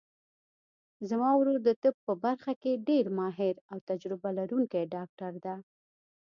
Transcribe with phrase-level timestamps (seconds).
[1.09, 5.55] زما ورور د طب په برخه کې ډېر ماهر او تجربه لرونکی ډاکټر ده